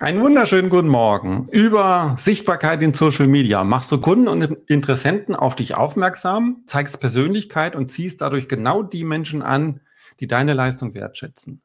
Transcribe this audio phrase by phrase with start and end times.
[0.00, 1.48] Einen wunderschönen guten Morgen.
[1.52, 7.76] Über Sichtbarkeit in Social Media machst du Kunden und Interessenten auf dich aufmerksam, zeigst Persönlichkeit
[7.76, 9.80] und ziehst dadurch genau die Menschen an,
[10.18, 11.62] die deine Leistung wertschätzen.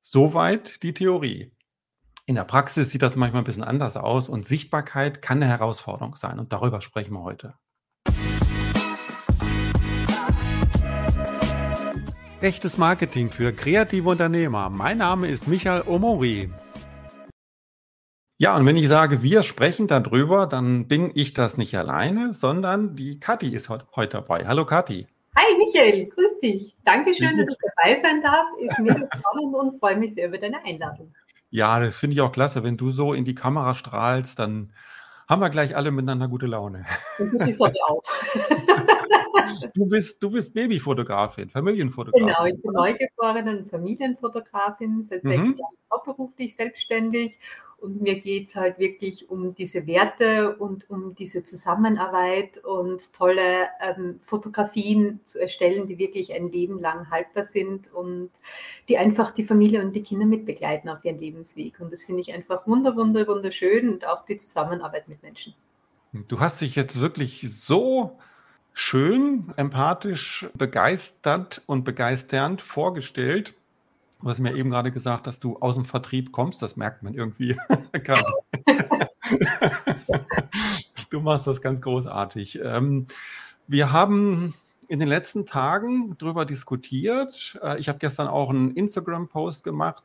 [0.00, 1.50] Soweit die Theorie.
[2.24, 6.14] In der Praxis sieht das manchmal ein bisschen anders aus und Sichtbarkeit kann eine Herausforderung
[6.14, 7.54] sein und darüber sprechen wir heute.
[12.40, 14.70] Echtes Marketing für kreative Unternehmer.
[14.70, 16.52] Mein Name ist Michael Omori.
[18.36, 22.96] Ja, und wenn ich sage, wir sprechen darüber, dann bin ich das nicht alleine, sondern
[22.96, 24.44] die Kathi ist heute dabei.
[24.48, 25.06] Hallo Kathi.
[25.38, 26.76] Hi Michael, grüß dich.
[26.84, 28.46] Dankeschön, dass ich dabei sein darf.
[28.58, 31.14] Ist mir spannend und freue mich sehr über deine Einladung.
[31.50, 32.64] Ja, das finde ich auch klasse.
[32.64, 34.72] Wenn du so in die Kamera strahlst, dann
[35.28, 36.86] haben wir gleich alle miteinander gute Laune.
[37.20, 38.04] Und gut die Sonne auf.
[39.74, 42.26] du bist, du bist Babyfotografin, Familienfotografin.
[42.26, 45.28] Genau, ich bin neugeborene Familienfotografin, seit mhm.
[45.28, 47.38] sechs Jahren hauptberuflich selbstständig
[47.84, 53.68] und mir geht es halt wirklich um diese Werte und um diese Zusammenarbeit und tolle
[53.80, 58.30] ähm, Fotografien zu erstellen, die wirklich ein Leben lang haltbar sind und
[58.88, 61.78] die einfach die Familie und die Kinder mitbegleiten auf ihren Lebensweg.
[61.78, 65.54] Und das finde ich einfach wunder, wunder, wunderschön und auch die Zusammenarbeit mit Menschen.
[66.28, 68.18] Du hast dich jetzt wirklich so
[68.72, 73.54] schön, empathisch, begeistert und begeisternd vorgestellt.
[74.20, 76.62] Du hast mir eben gerade gesagt, dass du aus dem Vertrieb kommst.
[76.62, 77.56] Das merkt man irgendwie.
[81.10, 82.60] du machst das ganz großartig.
[82.62, 83.06] Ähm,
[83.66, 84.54] wir haben
[84.88, 87.58] in den letzten Tagen darüber diskutiert.
[87.62, 90.04] Äh, ich habe gestern auch einen Instagram-Post gemacht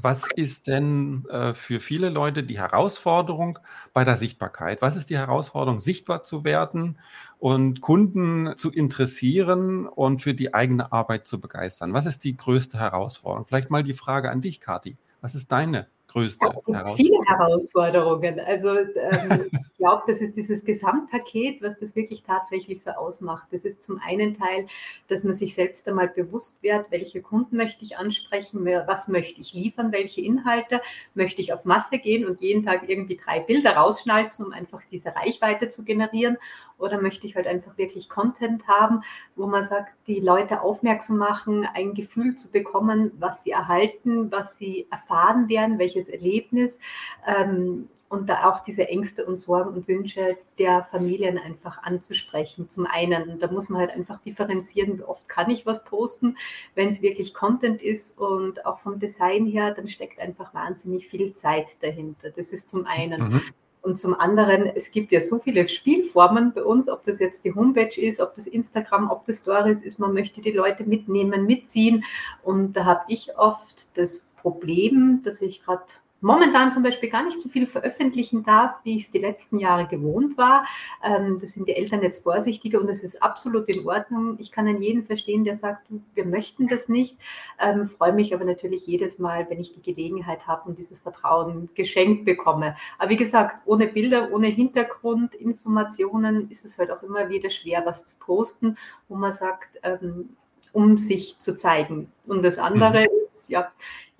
[0.00, 3.58] was ist denn äh, für viele Leute die Herausforderung
[3.92, 4.80] bei der Sichtbarkeit?
[4.80, 6.98] Was ist die Herausforderung, sichtbar zu werden
[7.42, 11.92] und Kunden zu interessieren und für die eigene Arbeit zu begeistern?
[11.92, 13.46] Was ist die größte Herausforderung?
[13.46, 14.96] Vielleicht mal die Frage an dich, Kathi.
[15.22, 16.96] Was ist deine größte Herausforderung?
[16.96, 18.38] Viele Herausforderungen.
[18.38, 19.50] Also ähm,
[19.82, 23.48] glaube, das ist dieses Gesamtpaket, was das wirklich tatsächlich so ausmacht.
[23.50, 24.66] Das ist zum einen Teil,
[25.08, 29.54] dass man sich selbst einmal bewusst wird, welche Kunden möchte ich ansprechen, was möchte ich
[29.54, 30.82] liefern, welche Inhalte
[31.14, 35.14] möchte ich auf Masse gehen und jeden Tag irgendwie drei Bilder rausschnalzen, um einfach diese
[35.14, 36.36] Reichweite zu generieren.
[36.78, 39.02] Oder möchte ich halt einfach wirklich Content haben,
[39.36, 44.58] wo man sagt, die Leute aufmerksam machen, ein Gefühl zu bekommen, was sie erhalten, was
[44.58, 46.78] sie erfahren werden, welche persönliches Erlebnis
[47.26, 52.68] ähm, und da auch diese Ängste und Sorgen und Wünsche der Familien einfach anzusprechen.
[52.68, 56.36] Zum einen, und da muss man halt einfach differenzieren, wie oft kann ich was posten,
[56.74, 61.32] wenn es wirklich Content ist und auch vom Design her, dann steckt einfach wahnsinnig viel
[61.32, 62.28] Zeit dahinter.
[62.28, 63.32] Das ist zum einen.
[63.32, 63.42] Mhm.
[63.80, 67.54] Und zum anderen, es gibt ja so viele Spielformen bei uns, ob das jetzt die
[67.54, 72.04] Homepage ist, ob das Instagram, ob das Stories ist, man möchte die Leute mitnehmen, mitziehen.
[72.42, 75.84] Und da habe ich oft das Problem, dass ich gerade
[76.22, 79.86] momentan zum Beispiel gar nicht so viel veröffentlichen darf, wie ich es die letzten Jahre
[79.86, 80.64] gewohnt war.
[81.04, 84.36] Ähm, das sind die Eltern jetzt vorsichtiger und das ist absolut in Ordnung.
[84.38, 87.18] Ich kann an jeden verstehen, der sagt, wir möchten das nicht.
[87.60, 91.68] Ähm, freue mich aber natürlich jedes Mal, wenn ich die Gelegenheit habe und dieses Vertrauen
[91.74, 92.76] geschenkt bekomme.
[92.98, 98.06] Aber wie gesagt, ohne Bilder, ohne Hintergrundinformationen ist es halt auch immer wieder schwer, was
[98.06, 98.76] zu posten,
[99.08, 100.36] wo man sagt, ähm,
[100.72, 102.10] um sich zu zeigen.
[102.26, 103.08] Und das andere mhm.
[103.30, 103.70] ist, ja,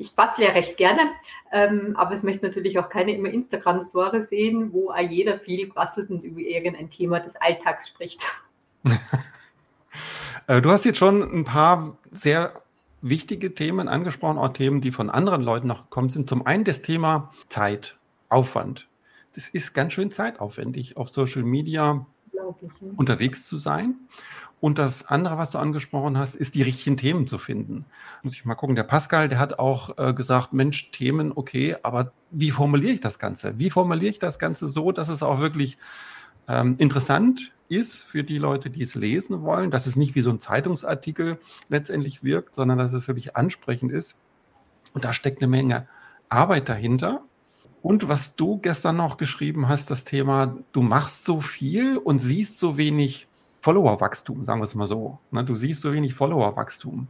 [0.03, 1.01] ich bastle ja recht gerne,
[1.53, 6.25] ähm, aber es möchte natürlich auch keine immer Instagram-Story sehen, wo jeder viel bastelt und
[6.25, 8.23] über irgendein Thema des Alltags spricht.
[10.49, 12.63] Äh, du hast jetzt schon ein paar sehr
[13.01, 16.29] wichtige Themen angesprochen, auch Themen, die von anderen Leuten noch gekommen sind.
[16.29, 17.97] Zum einen das Thema Zeit,
[18.29, 18.89] Aufwand.
[19.35, 22.07] Das ist ganz schön zeitaufwendig, auf Social Media
[22.97, 23.95] unterwegs zu sein.
[24.63, 27.85] Und das andere, was du angesprochen hast, ist die richtigen Themen zu finden.
[28.23, 28.77] Muss ich mal gucken.
[28.77, 33.19] Der Pascal, der hat auch äh, gesagt, Mensch, Themen, okay, aber wie formuliere ich das
[33.19, 33.59] Ganze?
[33.59, 35.79] Wie formuliere ich das Ganze so, dass es auch wirklich
[36.47, 40.31] ähm, interessant ist für die Leute, die es lesen wollen, dass es nicht wie so
[40.31, 44.21] ein Zeitungsartikel letztendlich wirkt, sondern dass es wirklich ansprechend ist.
[44.95, 45.89] Und da steckt eine Menge
[46.29, 47.25] Arbeit dahinter.
[47.83, 52.61] Und was du gestern noch geschrieben hast, das Thema, du machst so viel und siehst
[52.61, 53.27] so wenig
[53.63, 55.21] Followerwachstum, sagen wir es mal so.
[55.31, 55.45] Ne?
[55.45, 57.09] Du siehst so wenig Followerwachstum.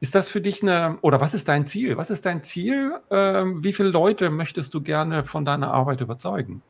[0.00, 1.96] Ist das für dich eine, oder was ist dein Ziel?
[1.96, 2.98] Was ist dein Ziel?
[3.10, 6.62] Ähm, wie viele Leute möchtest du gerne von deiner Arbeit überzeugen?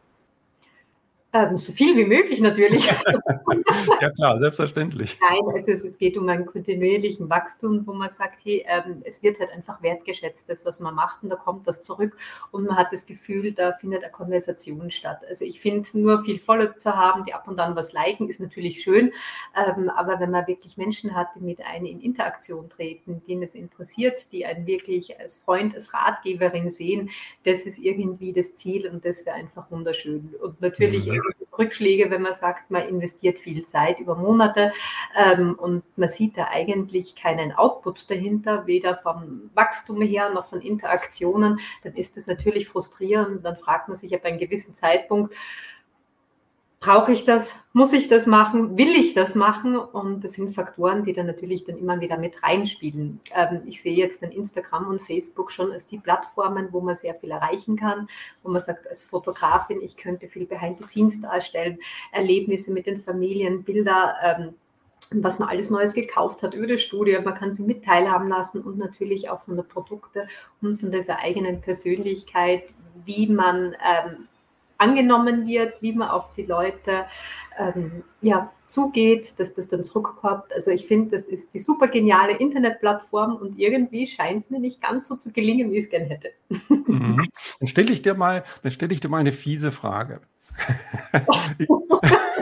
[1.37, 2.87] Ähm, so viel wie möglich natürlich.
[4.00, 5.19] ja klar, selbstverständlich.
[5.21, 9.23] Nein, also es, es, geht um einen kontinuierlichen Wachstum, wo man sagt, hey, ähm, es
[9.23, 12.17] wird halt einfach wertgeschätzt, das, was man macht, und da kommt was zurück
[12.53, 15.21] und man hat das Gefühl, da findet eine Konversation statt.
[15.29, 18.41] Also ich finde, nur viel Follow zu haben, die ab und an was liken, ist
[18.41, 19.12] natürlich schön,
[19.55, 23.55] ähm, aber wenn man wirklich Menschen hat, die mit einem in Interaktion treten, denen es
[23.55, 27.11] interessiert, die einen wirklich als Freund, als Ratgeberin sehen,
[27.44, 30.35] das ist irgendwie das Ziel und das wäre einfach wunderschön.
[30.41, 31.25] Und natürlich mhm.
[31.58, 34.73] Rückschläge, wenn man sagt, man investiert viel Zeit über Monate
[35.17, 40.61] ähm, und man sieht da eigentlich keinen Output dahinter, weder vom Wachstum her noch von
[40.61, 43.44] Interaktionen, dann ist das natürlich frustrierend.
[43.44, 45.35] Dann fragt man sich ab einem gewissen Zeitpunkt,
[46.81, 49.76] brauche ich das, muss ich das machen, will ich das machen?
[49.76, 53.20] Und das sind Faktoren, die dann natürlich dann immer wieder mit reinspielen.
[53.34, 57.14] Ähm, ich sehe jetzt dann Instagram und Facebook schon als die Plattformen, wo man sehr
[57.14, 58.08] viel erreichen kann,
[58.43, 61.78] wo man sagt, als Fotografin, ich könnte viel Behind the Scenes darstellen,
[62.12, 64.55] Erlebnisse mit den Familien, Bilder, ähm,
[65.11, 67.19] was man alles Neues gekauft hat über die Studie.
[67.25, 70.28] Man kann sie mit teilhaben lassen und natürlich auch von der Produkte
[70.61, 72.64] und von dieser eigenen Persönlichkeit,
[73.05, 74.28] wie man ähm,
[74.78, 77.06] angenommen wird, wie man auf die Leute
[77.58, 80.44] ähm, ja, zugeht, dass das dann zurückkommt.
[80.55, 84.81] Also ich finde, das ist die super geniale Internetplattform und irgendwie scheint es mir nicht
[84.81, 86.31] ganz so zu gelingen, wie ich es gerne hätte.
[86.49, 87.26] Mhm.
[87.61, 90.20] Dann stelle ich dir mal, dann stelle ich dir mal eine fiese Frage.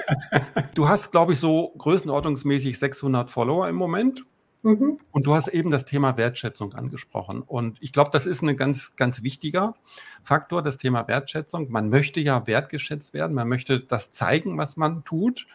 [0.74, 4.24] du hast, glaube ich, so größenordnungsmäßig 600 Follower im Moment.
[4.64, 4.96] Mhm.
[5.12, 7.42] Und du hast eben das Thema Wertschätzung angesprochen.
[7.42, 9.74] Und ich glaube, das ist ein ganz, ganz wichtiger
[10.22, 11.70] Faktor, das Thema Wertschätzung.
[11.70, 13.34] Man möchte ja wertgeschätzt werden.
[13.34, 15.46] Man möchte das zeigen, was man tut.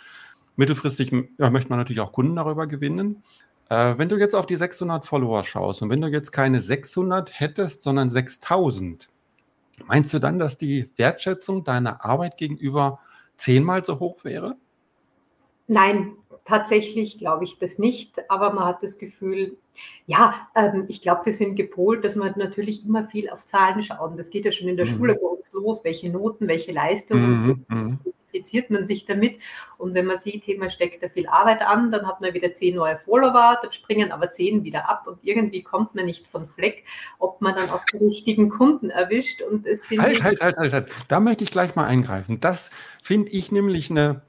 [0.58, 3.24] Mittelfristig ja, möchte man natürlich auch Kunden darüber gewinnen.
[3.70, 7.40] Äh, wenn du jetzt auf die 600 Follower schaust und wenn du jetzt keine 600
[7.40, 9.10] hättest, sondern 6000,
[9.88, 13.00] meinst du dann, dass die Wertschätzung deiner Arbeit gegenüber
[13.38, 14.56] zehnmal so hoch wäre?
[15.66, 16.14] Nein,
[16.50, 19.56] Tatsächlich glaube ich das nicht, aber man hat das Gefühl,
[20.08, 24.18] ja, ähm, ich glaube, wir sind gepolt, dass man natürlich immer viel auf Zahlen schauen.
[24.18, 24.98] Das geht ja schon in der mhm.
[24.98, 28.00] Schule bei uns los, welche Noten, welche Leistungen, mhm.
[28.04, 29.40] identifiziert man sich damit.
[29.78, 32.52] Und wenn man sieht, hey, man steckt da viel Arbeit an, dann hat man wieder
[32.52, 36.48] zehn neue Follower, dann springen aber zehn wieder ab und irgendwie kommt man nicht von
[36.48, 36.84] Fleck,
[37.20, 39.44] ob man dann auch die richtigen Kunden erwischt.
[39.44, 40.92] Und es halt, halt, halt, halt, halt.
[41.08, 42.40] Da möchte ich gleich mal eingreifen.
[42.40, 42.72] Das
[43.04, 44.24] finde ich nämlich eine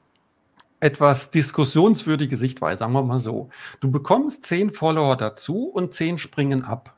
[0.80, 3.50] etwas diskussionswürdige Sichtweise, sagen wir mal so.
[3.80, 6.96] Du bekommst zehn Follower dazu und zehn springen ab.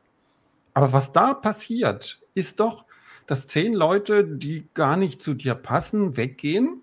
[0.74, 2.84] Aber was da passiert, ist doch,
[3.26, 6.82] dass zehn Leute, die gar nicht zu dir passen, weggehen.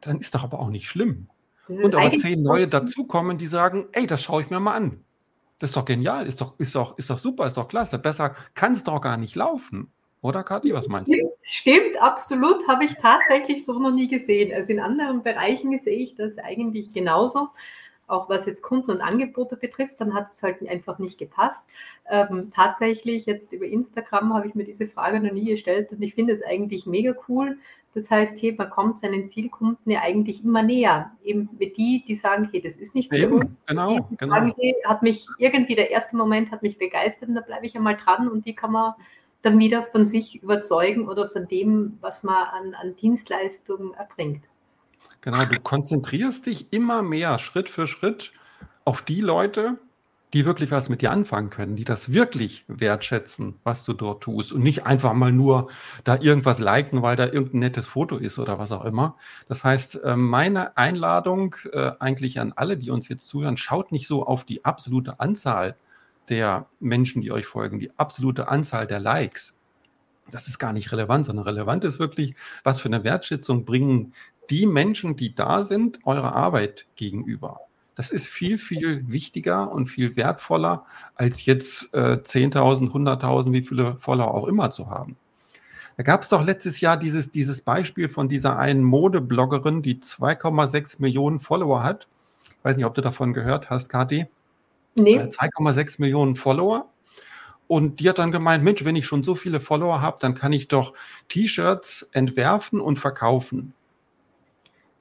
[0.00, 1.28] Dann ist doch aber auch nicht schlimm.
[1.68, 5.00] Und aber zehn neue dazukommen, die sagen, ey, das schaue ich mir mal an.
[5.58, 7.98] Das ist doch genial, ist doch, ist doch, ist doch super, ist doch klasse.
[7.98, 9.90] Besser kann es doch gar nicht laufen.
[10.24, 11.32] Oder Kathi, was meinst du?
[11.42, 14.54] Stimmt, absolut, habe ich tatsächlich so noch nie gesehen.
[14.54, 17.50] Also in anderen Bereichen sehe ich das eigentlich genauso.
[18.06, 21.66] Auch was jetzt Kunden und Angebote betrifft, dann hat es halt einfach nicht gepasst.
[22.08, 26.14] Ähm, tatsächlich, jetzt über Instagram habe ich mir diese Frage noch nie gestellt und ich
[26.14, 27.58] finde es eigentlich mega cool.
[27.92, 31.10] Das heißt, hey, man kommt seinen Zielkunden ja eigentlich immer näher.
[31.22, 33.62] Eben mit die, die sagen, hey, das ist nichts für uns.
[33.66, 34.34] Genau, die, die genau.
[34.36, 37.76] Sagen, hey, hat mich irgendwie der erste Moment hat mich begeistert und da bleibe ich
[37.76, 38.94] einmal dran und die kann man
[39.44, 44.44] dann wieder von sich überzeugen oder von dem, was man an, an Dienstleistungen erbringt.
[45.20, 48.32] Genau, du konzentrierst dich immer mehr Schritt für Schritt
[48.84, 49.78] auf die Leute,
[50.34, 54.52] die wirklich was mit dir anfangen können, die das wirklich wertschätzen, was du dort tust
[54.52, 55.68] und nicht einfach mal nur
[56.02, 59.16] da irgendwas liken, weil da irgendein nettes Foto ist oder was auch immer.
[59.48, 64.08] Das heißt, äh, meine Einladung äh, eigentlich an alle, die uns jetzt zuhören, schaut nicht
[64.08, 65.76] so auf die absolute Anzahl
[66.28, 69.54] der Menschen, die euch folgen, die absolute Anzahl der Likes,
[70.30, 74.14] das ist gar nicht relevant, sondern relevant ist wirklich, was für eine Wertschätzung bringen
[74.50, 77.60] die Menschen, die da sind, eurer Arbeit gegenüber.
[77.94, 80.84] Das ist viel, viel wichtiger und viel wertvoller,
[81.14, 85.16] als jetzt äh, 10.000, 100.000, wie viele Follower auch immer zu haben.
[85.96, 91.00] Da gab es doch letztes Jahr dieses, dieses Beispiel von dieser einen Modebloggerin, die 2,6
[91.00, 92.08] Millionen Follower hat.
[92.44, 94.26] Ich weiß nicht, ob du davon gehört hast, Kathi.
[94.96, 95.18] Nee.
[95.18, 96.90] 2,6 äh, Millionen Follower.
[97.66, 100.52] Und die hat dann gemeint, Mensch, wenn ich schon so viele Follower habe, dann kann
[100.52, 100.92] ich doch
[101.28, 103.72] T-Shirts entwerfen und verkaufen.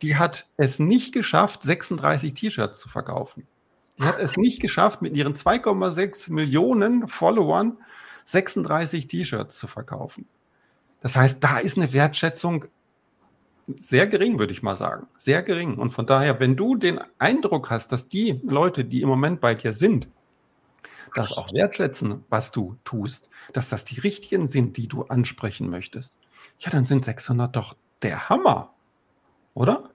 [0.01, 3.47] Die hat es nicht geschafft, 36 T-Shirts zu verkaufen.
[4.00, 7.77] Die hat es nicht geschafft, mit ihren 2,6 Millionen Followern
[8.25, 10.25] 36 T-Shirts zu verkaufen.
[11.01, 12.65] Das heißt, da ist eine Wertschätzung
[13.77, 15.08] sehr gering, würde ich mal sagen.
[15.17, 15.75] Sehr gering.
[15.75, 19.55] Und von daher, wenn du den Eindruck hast, dass die Leute, die im Moment bei
[19.55, 20.08] dir sind,
[21.15, 26.17] das auch wertschätzen, was du tust, dass das die richtigen sind, die du ansprechen möchtest,
[26.58, 28.74] ja, dann sind 600 doch der Hammer.
[29.53, 29.89] oder?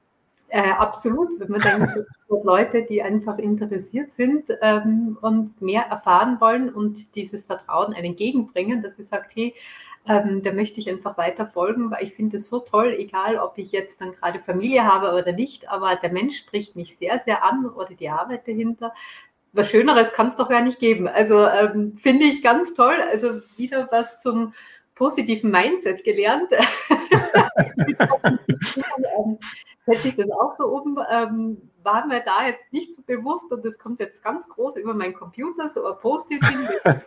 [0.51, 2.07] Äh, absolut, wenn man denkt,
[2.43, 8.83] Leute, die einfach interessiert sind ähm, und mehr erfahren wollen und dieses Vertrauen einen entgegenbringen,
[8.83, 9.55] dass sie sagt, hey,
[10.09, 13.59] ähm, da möchte ich einfach weiter folgen, weil ich finde es so toll, egal ob
[13.59, 17.45] ich jetzt dann gerade Familie habe oder nicht, aber der Mensch spricht mich sehr, sehr
[17.45, 18.95] an oder die Arbeit dahinter.
[19.53, 21.09] Was Schöneres kann es doch gar nicht geben.
[21.09, 22.97] Also ähm, finde ich ganz toll.
[23.11, 24.55] Also wieder was zum
[24.95, 26.51] positiven Mindset gelernt.
[29.89, 31.57] Hätte ich das auch so oben, ähm,
[31.93, 35.15] war mir da jetzt nicht so bewusst und das kommt jetzt ganz groß über meinen
[35.15, 36.69] Computer, so ein Post-it hin,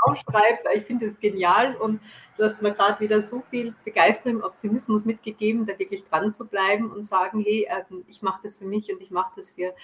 [0.00, 0.66] aufschreibt.
[0.74, 2.00] Ich finde es genial und
[2.36, 6.90] du hast mir gerade wieder so viel Begeisterung, Optimismus mitgegeben, da wirklich dran zu bleiben
[6.90, 9.74] und sagen, hey, ähm, ich mache das für mich und ich mache das für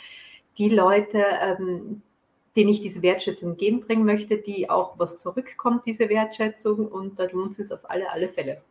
[0.58, 2.02] die Leute, ähm,
[2.56, 7.58] denen ich diese Wertschätzung entgegenbringen möchte, die auch was zurückkommt, diese Wertschätzung und da lohnt
[7.58, 8.62] es auf alle, alle Fälle.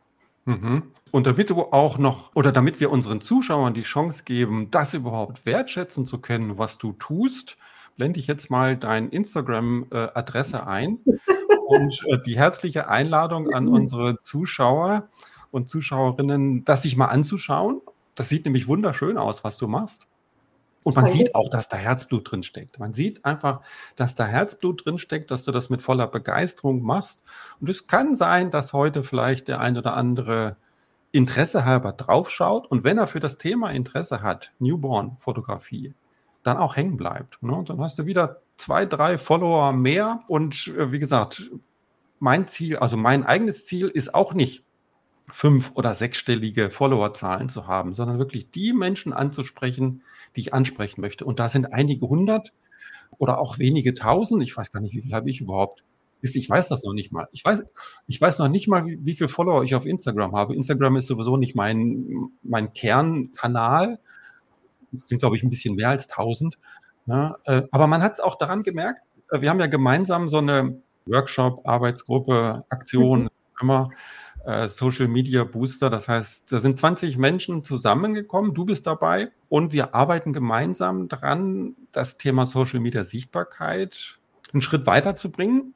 [0.46, 0.84] Mhm.
[1.12, 5.46] Und damit du auch noch, oder damit wir unseren Zuschauern die Chance geben, das überhaupt
[5.46, 7.58] wertschätzen zu können, was du tust,
[7.98, 11.00] blende ich jetzt mal deine Instagram-Adresse ein
[11.68, 15.10] und äh, die herzliche Einladung an unsere Zuschauer
[15.52, 17.82] und Zuschauerinnen, das sich mal anzuschauen.
[18.16, 20.08] Das sieht nämlich wunderschön aus, was du machst.
[20.84, 22.80] Und man sieht auch, dass da Herzblut drin steckt.
[22.80, 23.62] Man sieht einfach,
[23.96, 27.24] dass da Herzblut drin steckt, dass du das mit voller Begeisterung machst.
[27.60, 30.58] Und es kann sein, dass heute vielleicht der ein oder andere
[31.12, 35.94] Interesse halber draufschaut und wenn er für das Thema Interesse hat, Newborn-Fotografie,
[36.44, 37.42] dann auch hängen bleibt.
[37.44, 37.54] Ne?
[37.54, 40.24] Und dann hast du wieder zwei, drei Follower mehr.
[40.28, 41.52] Und äh, wie gesagt,
[42.20, 44.64] mein Ziel, also mein eigenes Ziel ist auch nicht
[45.28, 50.04] fünf- oder sechsstellige Followerzahlen zu haben, sondern wirklich die Menschen anzusprechen,
[50.36, 51.26] die ich ansprechen möchte.
[51.26, 52.54] Und da sind einige hundert
[53.18, 54.44] oder auch wenige tausend.
[54.44, 55.84] Ich weiß gar nicht, wie viel habe ich überhaupt.
[56.22, 57.28] Ich weiß das noch nicht mal.
[57.32, 57.64] Ich weiß,
[58.08, 60.56] ich weiß noch nicht mal, wie, wie viele Follower ich auf Instagram habe.
[60.56, 64.00] Instagram ist sowieso nicht mein, mein Kernkanal.
[64.94, 66.60] Es sind, glaube ich, ein bisschen mehr als tausend.
[67.08, 70.38] Ja, äh, aber man hat es auch daran gemerkt, äh, wir haben ja gemeinsam so
[70.38, 73.30] eine Workshop, Arbeitsgruppe, Aktion, mhm.
[73.60, 73.90] immer
[74.46, 75.90] äh, Social Media Booster.
[75.90, 81.76] Das heißt, da sind 20 Menschen zusammengekommen, du bist dabei und wir arbeiten gemeinsam daran,
[81.92, 84.18] das Thema Social Media Sichtbarkeit
[84.54, 85.74] einen Schritt weiterzubringen.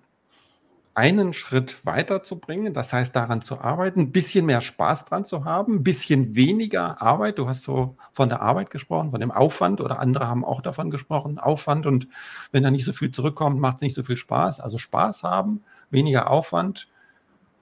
[0.93, 5.75] Einen Schritt weiterzubringen, das heißt daran zu arbeiten, ein bisschen mehr Spaß dran zu haben,
[5.75, 7.37] ein bisschen weniger Arbeit.
[7.37, 10.89] Du hast so von der Arbeit gesprochen, von dem Aufwand oder andere haben auch davon
[10.89, 12.07] gesprochen, Aufwand und
[12.53, 14.61] wenn da nicht so viel zurückkommt, macht es nicht so viel Spaß.
[14.61, 16.87] Also Spaß haben, weniger Aufwand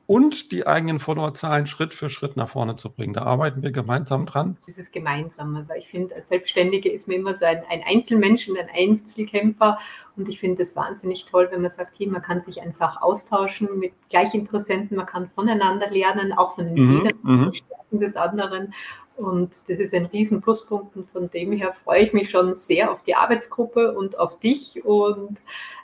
[0.06, 3.14] und die eigenen Followerzahlen Schritt für Schritt nach vorne zu bringen.
[3.14, 4.58] Da arbeiten wir gemeinsam dran.
[4.68, 8.58] Dieses Gemeinsame, weil ich finde, als Selbstständige ist man immer so ein, ein Einzelmensch und
[8.58, 9.80] ein Einzelkämpfer.
[10.18, 13.80] Und ich finde es wahnsinnig toll, wenn man sagt, hier, man kann sich einfach austauschen
[13.80, 17.54] mit Gleichinteressenten, man kann voneinander lernen, auch von den mhm, Fehlern und mhm.
[17.54, 18.74] Stärken des anderen.
[19.16, 22.92] Und das ist ein riesen Pluspunkt und von dem her freue ich mich schon sehr
[22.92, 25.38] auf die Arbeitsgruppe und auf dich und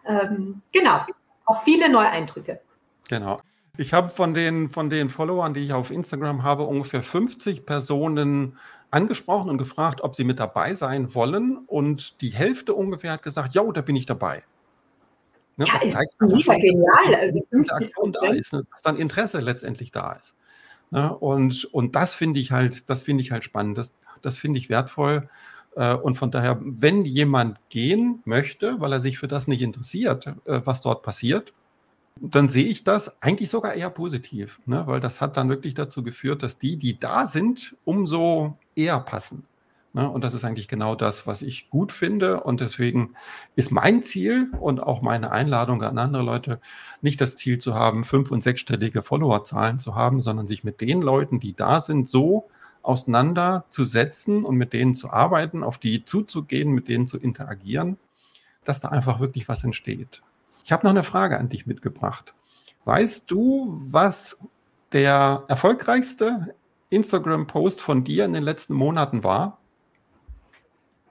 [0.05, 1.01] ähm, genau,
[1.45, 2.59] auf viele neue Eindrücke.
[3.07, 3.39] Genau.
[3.79, 8.57] Ich habe von den, von den Followern, die ich auf Instagram habe, ungefähr 50 Personen
[8.91, 11.59] angesprochen und gefragt, ob sie mit dabei sein wollen.
[11.65, 14.43] Und die Hälfte ungefähr hat gesagt, ja, da bin ich dabei.
[15.55, 17.15] Ne, ja, das ist mega genial.
[17.21, 17.39] Also
[18.11, 20.35] da ist, ne, dass dann Interesse letztendlich da ist.
[20.91, 23.77] Ne, und, und das finde ich halt, das finde ich halt spannend.
[23.77, 25.29] Das, das finde ich wertvoll.
[25.77, 30.27] Äh, und von daher, wenn jemand gehen möchte, weil er sich für das nicht interessiert,
[30.27, 31.53] äh, was dort passiert,
[32.21, 34.83] dann sehe ich das eigentlich sogar eher positiv, ne?
[34.87, 39.45] weil das hat dann wirklich dazu geführt, dass die, die da sind, umso eher passen.
[39.93, 40.09] Ne?
[40.09, 42.41] Und das ist eigentlich genau das, was ich gut finde.
[42.41, 43.15] Und deswegen
[43.55, 46.59] ist mein Ziel und auch meine Einladung an andere Leute,
[47.01, 51.01] nicht das Ziel zu haben, fünf- und sechsstellige Followerzahlen zu haben, sondern sich mit den
[51.01, 52.49] Leuten, die da sind, so
[52.81, 57.97] auseinanderzusetzen und mit denen zu arbeiten, auf die zuzugehen, mit denen zu interagieren,
[58.63, 60.21] dass da einfach wirklich was entsteht.
[60.69, 62.35] Ich habe noch eine Frage an dich mitgebracht.
[62.85, 64.39] Weißt du, was
[64.91, 66.53] der erfolgreichste
[66.91, 69.57] Instagram-Post von dir in den letzten Monaten war?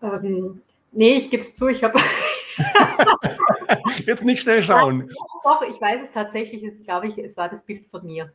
[0.00, 0.62] Ähm,
[0.92, 1.98] nee, ich gebe es zu, ich habe.
[4.06, 5.10] Jetzt nicht schnell schauen.
[5.42, 8.32] Doch, ich weiß es tatsächlich, es glaube ich, es war das Bild von mir.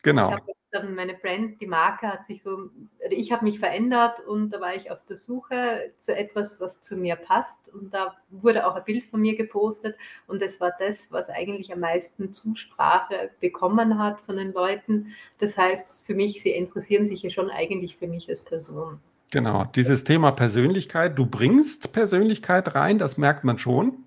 [0.00, 0.28] Genau.
[0.28, 0.52] Ich habe
[0.82, 2.70] meine Brand, die Marke hat sich so,
[3.10, 6.96] ich habe mich verändert und da war ich auf der Suche zu etwas, was zu
[6.96, 11.12] mir passt und da wurde auch ein Bild von mir gepostet und das war das,
[11.12, 15.14] was eigentlich am meisten Zusprache bekommen hat von den Leuten.
[15.38, 19.00] Das heißt, für mich, sie interessieren sich ja schon eigentlich für mich als Person.
[19.30, 24.03] Genau, dieses Thema Persönlichkeit, du bringst Persönlichkeit rein, das merkt man schon.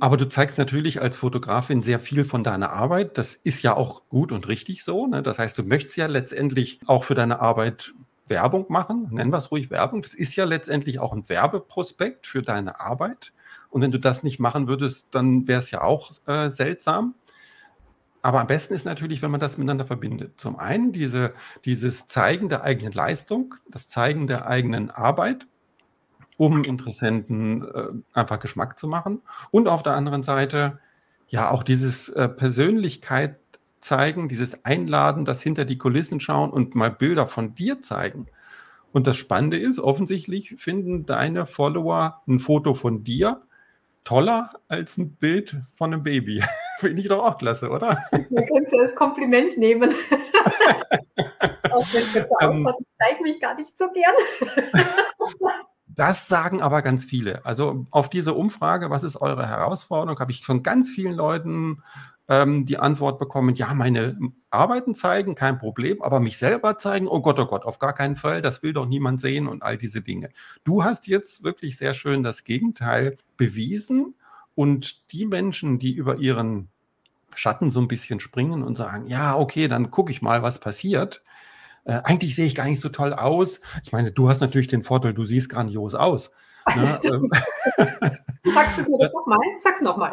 [0.00, 3.18] Aber du zeigst natürlich als Fotografin sehr viel von deiner Arbeit.
[3.18, 5.06] Das ist ja auch gut und richtig so.
[5.06, 5.22] Ne?
[5.22, 7.92] Das heißt, du möchtest ja letztendlich auch für deine Arbeit
[8.26, 10.02] Werbung machen, nennen wir es ruhig Werbung.
[10.02, 13.32] Das ist ja letztendlich auch ein Werbeprospekt für deine Arbeit.
[13.68, 17.14] Und wenn du das nicht machen würdest, dann wäre es ja auch äh, seltsam.
[18.22, 20.38] Aber am besten ist natürlich, wenn man das miteinander verbindet.
[20.38, 21.32] Zum einen diese,
[21.64, 25.46] dieses Zeigen der eigenen Leistung, das Zeigen der eigenen Arbeit,
[26.40, 29.20] um Interessenten äh, einfach Geschmack zu machen.
[29.50, 30.78] Und auf der anderen Seite
[31.28, 33.36] ja auch dieses äh, Persönlichkeit
[33.78, 38.26] zeigen, dieses Einladen, das hinter die Kulissen schauen und mal Bilder von dir zeigen.
[38.90, 43.42] Und das Spannende ist, offensichtlich finden deine Follower ein Foto von dir
[44.04, 46.42] toller als ein Bild von einem Baby.
[46.78, 48.02] Finde ich doch auch klasse, oder?
[48.12, 49.90] Man könnte es als Kompliment nehmen.
[51.70, 54.14] auch wenn ähm, ich zeige mich gar nicht so gern.
[55.94, 57.44] Das sagen aber ganz viele.
[57.44, 61.82] Also auf diese Umfrage, was ist eure Herausforderung, habe ich von ganz vielen Leuten
[62.28, 64.16] ähm, die Antwort bekommen, ja, meine
[64.50, 68.14] Arbeiten zeigen, kein Problem, aber mich selber zeigen, oh Gott, oh Gott, auf gar keinen
[68.14, 70.30] Fall, das will doch niemand sehen und all diese Dinge.
[70.62, 74.14] Du hast jetzt wirklich sehr schön das Gegenteil bewiesen
[74.54, 76.68] und die Menschen, die über ihren
[77.34, 81.22] Schatten so ein bisschen springen und sagen, ja, okay, dann gucke ich mal, was passiert.
[81.84, 83.60] Äh, eigentlich sehe ich gar nicht so toll aus.
[83.82, 86.30] Ich meine, du hast natürlich den Vorteil, du siehst grandios aus.
[86.76, 87.00] Ne?
[87.04, 87.30] Ähm.
[88.52, 89.38] Sagst du mir das nochmal?
[89.58, 90.12] Sag's nochmal.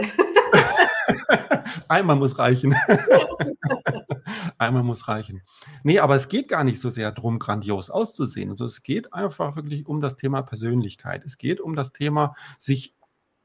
[1.87, 2.75] Einmal muss reichen.
[4.57, 5.41] Einmal muss reichen.
[5.83, 8.49] Nee, aber es geht gar nicht so sehr darum, grandios auszusehen.
[8.49, 11.23] Also es geht einfach wirklich um das Thema Persönlichkeit.
[11.25, 12.93] Es geht um das Thema, sich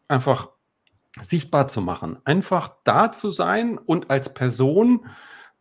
[0.08, 0.50] einfach
[1.20, 2.18] sichtbar zu machen.
[2.24, 5.06] Einfach da zu sein und als Person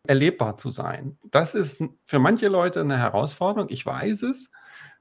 [0.06, 1.18] erlebbar zu sein.
[1.30, 3.68] Das ist für manche Leute eine Herausforderung.
[3.70, 4.50] Ich weiß es.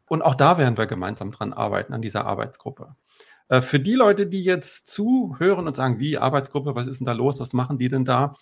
[0.05, 2.96] Und auch da werden wir gemeinsam dran arbeiten, an dieser Arbeitsgruppe.
[3.48, 7.13] Äh, für die Leute, die jetzt zuhören und sagen, wie Arbeitsgruppe, was ist denn da
[7.13, 8.36] los, was machen die denn da?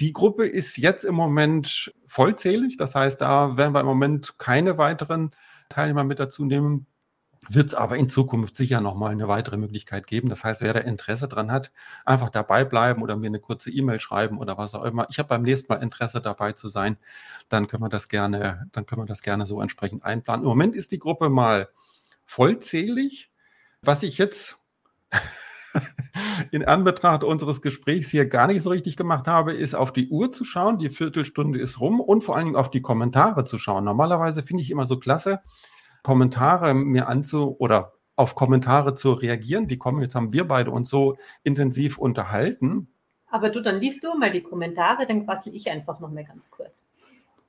[0.00, 2.76] Die Gruppe ist jetzt im Moment vollzählig.
[2.78, 5.30] Das heißt, da werden wir im Moment keine weiteren
[5.68, 6.86] Teilnehmer mit dazu nehmen.
[7.52, 10.28] Wird es aber in Zukunft sicher nochmal eine weitere Möglichkeit geben.
[10.28, 11.72] Das heißt, wer da Interesse dran hat,
[12.04, 15.08] einfach dabei bleiben oder mir eine kurze E-Mail schreiben oder was auch immer.
[15.10, 16.96] Ich habe beim nächsten Mal Interesse dabei zu sein,
[17.48, 20.44] dann können wir das gerne, dann können wir das gerne so entsprechend einplanen.
[20.44, 21.68] Im Moment ist die Gruppe mal
[22.24, 23.32] vollzählig.
[23.82, 24.58] Was ich jetzt
[26.52, 30.30] in Anbetracht unseres Gesprächs hier gar nicht so richtig gemacht habe, ist auf die Uhr
[30.30, 30.78] zu schauen.
[30.78, 33.82] Die Viertelstunde ist rum und vor allen Dingen auf die Kommentare zu schauen.
[33.82, 35.40] Normalerweise finde ich immer so klasse,
[36.02, 39.66] Kommentare mir anzu oder auf Kommentare zu reagieren.
[39.66, 42.88] Die kommen, jetzt haben wir beide uns so intensiv unterhalten.
[43.28, 46.50] Aber du, dann liest du mal die Kommentare, dann quassel ich einfach noch mal ganz
[46.50, 46.84] kurz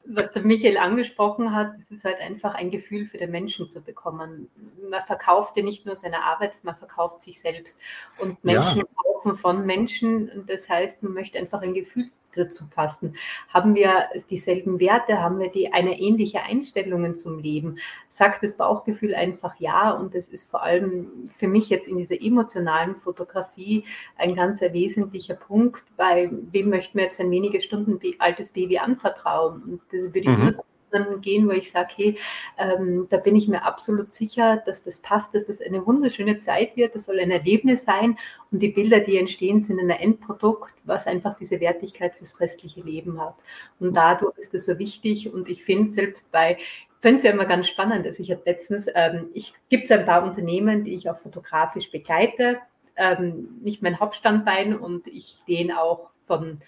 [0.06, 3.82] was der Michael angesprochen hat, das ist halt einfach ein Gefühl für den Menschen zu
[3.82, 4.50] bekommen.
[4.90, 7.80] Man verkauft ja nicht nur seine Arbeit, man verkauft sich selbst.
[8.18, 8.86] Und Menschen ja.
[9.04, 10.46] kaufen von Menschen.
[10.48, 13.16] Das heißt, man möchte einfach ein Gefühl dazu passen?
[13.50, 15.22] Haben wir dieselben Werte?
[15.22, 17.78] Haben wir die eine ähnliche Einstellungen zum Leben?
[18.10, 19.92] Sagt das Bauchgefühl einfach ja?
[19.92, 23.86] Und das ist vor allem für mich jetzt in dieser emotionalen Fotografie
[24.18, 29.64] ein ganz wesentlicher Punkt, weil wem möchten wir jetzt ein wenige Stunden altes Baby anvertrauen?
[29.64, 30.44] Und das würde ich mhm.
[30.44, 30.56] nur
[30.92, 32.18] dann gehen, wo ich sage, hey,
[32.58, 36.76] ähm, da bin ich mir absolut sicher, dass das passt, dass das eine wunderschöne Zeit
[36.76, 38.18] wird, das soll ein Erlebnis sein.
[38.52, 43.20] Und die Bilder, die entstehen, sind ein Endprodukt, was einfach diese Wertigkeit fürs restliche Leben
[43.20, 43.36] hat.
[43.80, 45.34] Und dadurch ist das so wichtig.
[45.34, 46.58] Und ich finde selbst bei
[47.02, 49.92] ich finde es ja immer ganz spannend, dass ich habe letztens, ähm, ich gibt es
[49.92, 52.60] ein paar Unternehmen, die ich auch fotografisch begleite,
[52.96, 54.78] ähm, nicht mein Hauptstandbein.
[54.78, 56.62] Und ich den auch von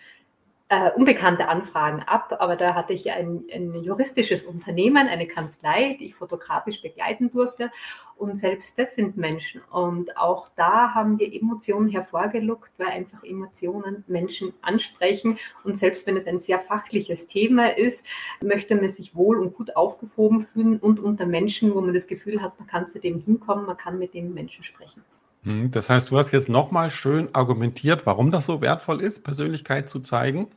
[0.69, 6.07] äh, unbekannte Anfragen ab, aber da hatte ich ein, ein, juristisches Unternehmen, eine Kanzlei, die
[6.07, 7.69] ich fotografisch begleiten durfte.
[8.15, 9.61] Und selbst das sind Menschen.
[9.69, 15.37] Und auch da haben wir Emotionen hervorgeluckt, weil einfach Emotionen Menschen ansprechen.
[15.63, 18.05] Und selbst wenn es ein sehr fachliches Thema ist,
[18.41, 22.41] möchte man sich wohl und gut aufgehoben fühlen und unter Menschen, wo man das Gefühl
[22.41, 25.03] hat, man kann zu dem hinkommen, man kann mit dem Menschen sprechen.
[25.43, 29.89] Hm, das heißt, du hast jetzt nochmal schön argumentiert, warum das so wertvoll ist, Persönlichkeit
[29.89, 30.47] zu zeigen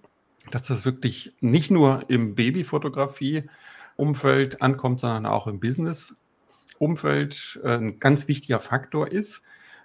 [0.51, 8.27] dass das wirklich nicht nur im Babyfotografie-Umfeld ankommt, sondern auch im Business-Umfeld äh, ein ganz
[8.29, 9.43] wichtiger Faktor ist.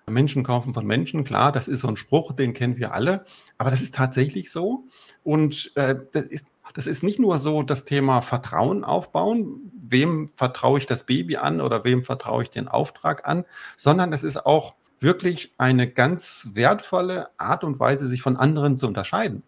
[0.08, 3.26] Menschen kaufen von Menschen, klar, das ist so ein Spruch, den kennen wir alle,
[3.58, 4.86] aber das ist tatsächlich so.
[5.24, 10.80] Und äh, das, ist, das ist nicht nur so das Thema Vertrauen aufbauen, wem vertraue
[10.80, 13.46] ich das Baby an oder wem vertraue ich den Auftrag an,
[13.78, 18.88] sondern es ist auch wirklich eine ganz wertvolle Art und Weise, sich von anderen zu
[18.88, 19.44] unterscheiden.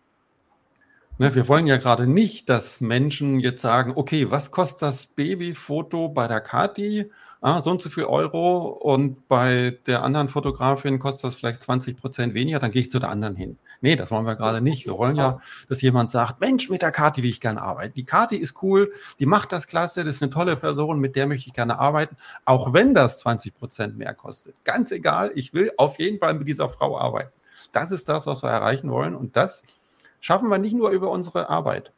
[1.19, 6.09] Ne, wir wollen ja gerade nicht, dass Menschen jetzt sagen, okay, was kostet das Babyfoto
[6.09, 7.11] bei der Kati?
[7.39, 11.97] Ah, so und so viel Euro und bei der anderen Fotografin kostet das vielleicht 20
[11.97, 13.57] Prozent weniger, dann gehe ich zu der anderen hin.
[13.83, 14.85] Nee, das wollen wir gerade nicht.
[14.85, 17.93] Wir wollen ja, dass jemand sagt, Mensch, mit der Kati will ich gerne arbeiten.
[17.95, 21.27] Die Kati ist cool, die macht das klasse, das ist eine tolle Person, mit der
[21.27, 22.15] möchte ich gerne arbeiten,
[22.45, 24.55] auch wenn das 20 Prozent mehr kostet.
[24.63, 27.33] Ganz egal, ich will auf jeden Fall mit dieser Frau arbeiten.
[27.73, 29.15] Das ist das, was wir erreichen wollen.
[29.15, 29.63] Und das
[30.21, 31.91] schaffen wir nicht nur über unsere Arbeit.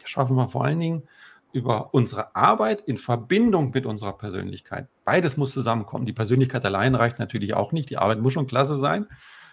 [0.00, 1.02] Das schaffen wir vor allen Dingen
[1.50, 4.86] über unsere Arbeit in Verbindung mit unserer Persönlichkeit.
[5.04, 6.06] Beides muss zusammenkommen.
[6.06, 7.90] Die Persönlichkeit allein reicht natürlich auch nicht.
[7.90, 9.08] Die Arbeit muss schon klasse sein,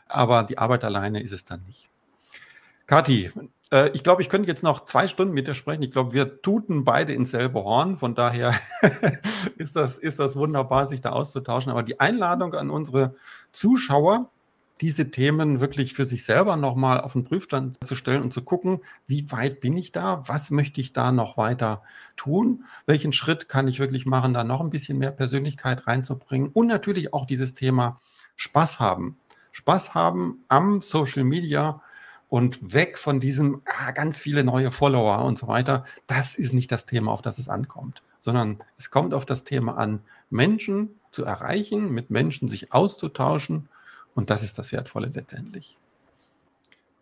[0.08, 1.89] aber die Arbeit alleine ist es dann nicht.
[2.88, 3.32] Kathi,
[3.72, 5.82] äh, ich glaube, ich könnte jetzt noch zwei Stunden mit dir sprechen.
[5.82, 7.98] Ich glaube, wir tuten beide ins selbe Horn.
[7.98, 8.56] Von daher
[9.58, 11.72] ist, das, ist das wunderbar, sich da auszutauschen.
[11.72, 13.15] Aber die Einladung an unsere
[13.52, 14.30] Zuschauer,
[14.82, 18.82] diese Themen wirklich für sich selber nochmal auf den Prüfstand zu stellen und zu gucken,
[19.08, 21.82] wie weit bin ich da, was möchte ich da noch weiter
[22.18, 26.68] tun, welchen Schritt kann ich wirklich machen, da noch ein bisschen mehr Persönlichkeit reinzubringen und
[26.68, 28.02] natürlich auch dieses Thema
[28.36, 29.18] Spaß haben.
[29.56, 31.82] Spaß haben am Social Media
[32.28, 35.86] und weg von diesem ah, ganz viele neue Follower und so weiter.
[36.08, 39.78] Das ist nicht das Thema, auf das es ankommt, sondern es kommt auf das Thema
[39.78, 43.70] an, Menschen zu erreichen, mit Menschen sich auszutauschen
[44.13, 45.78] und das ist das Wertvolle letztendlich.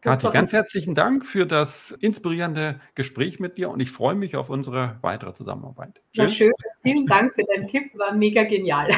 [0.01, 4.51] Kathi, ganz herzlichen Dank für das inspirierende Gespräch mit dir und ich freue mich auf
[4.51, 6.01] unsere weitere Zusammenarbeit.
[6.11, 6.51] Ja, schön.
[6.83, 8.91] Vielen Dank für deinen Tipp, war mega genial.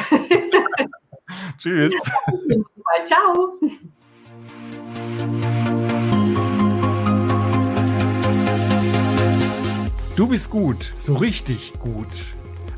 [1.58, 1.94] Tschüss.
[3.06, 3.58] Ciao.
[10.16, 12.06] Du bist gut, so richtig gut.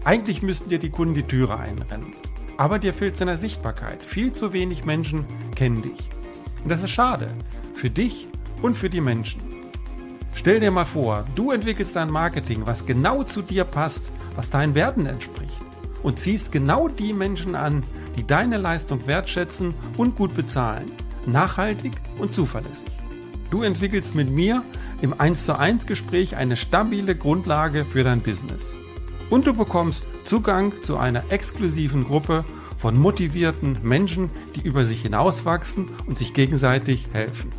[0.05, 2.14] Eigentlich müssten dir die Kunden die Türe einrennen.
[2.57, 4.03] Aber dir fehlt seiner Sichtbarkeit.
[4.03, 6.11] Viel zu wenig Menschen kennen dich.
[6.62, 7.29] Und das ist schade.
[7.75, 8.29] Für dich
[8.61, 9.40] und für die Menschen.
[10.35, 14.75] Stell dir mal vor, du entwickelst dein Marketing, was genau zu dir passt, was deinen
[14.75, 15.68] Werten entspricht.
[16.03, 17.83] Und ziehst genau die Menschen an,
[18.17, 20.91] die deine Leistung wertschätzen und gut bezahlen.
[21.27, 22.89] Nachhaltig und zuverlässig.
[23.51, 24.63] Du entwickelst mit mir
[25.01, 28.75] im 1 zu 1 Gespräch eine stabile Grundlage für dein Business.
[29.31, 32.45] Und du bekommst Zugang zu einer exklusiven Gruppe
[32.79, 37.51] von motivierten Menschen, die über sich hinauswachsen und sich gegenseitig helfen.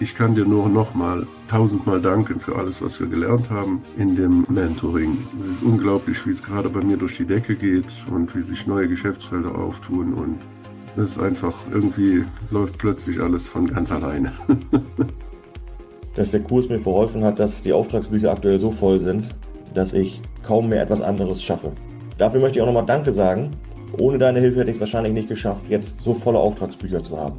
[0.00, 4.44] Ich kann dir nur nochmal tausendmal danken für alles, was wir gelernt haben in dem
[4.48, 5.18] Mentoring.
[5.40, 8.66] Es ist unglaublich, wie es gerade bei mir durch die Decke geht und wie sich
[8.66, 10.38] neue Geschäftsfelder auftun und
[10.96, 14.32] es ist einfach irgendwie läuft plötzlich alles von ganz alleine.
[16.16, 19.28] dass der Kurs mir verholfen hat, dass die Auftragsbücher aktuell so voll sind,
[19.74, 21.72] dass ich kaum mehr etwas anderes schaffe.
[22.18, 23.50] Dafür möchte ich auch nochmal Danke sagen.
[23.98, 27.36] Ohne deine Hilfe hätte ich es wahrscheinlich nicht geschafft, jetzt so volle Auftragsbücher zu haben.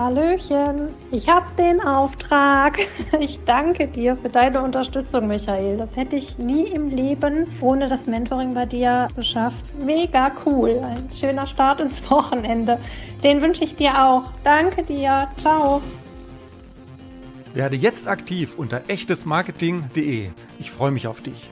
[0.00, 2.78] Hallöchen, ich habe den Auftrag.
[3.20, 5.76] Ich danke dir für deine Unterstützung, Michael.
[5.76, 9.62] Das hätte ich nie im Leben ohne das Mentoring bei dir geschafft.
[9.84, 10.80] Mega cool.
[10.82, 12.78] Ein schöner Start ins Wochenende.
[13.22, 14.32] Den wünsche ich dir auch.
[14.42, 15.28] Danke dir.
[15.36, 15.82] Ciao.
[17.52, 20.30] Werde jetzt aktiv unter echtesmarketing.de.
[20.58, 21.50] Ich freue mich auf dich.